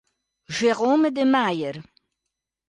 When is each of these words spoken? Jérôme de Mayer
Jérôme 0.49 1.11
de 1.11 1.21
Mayer 1.23 1.73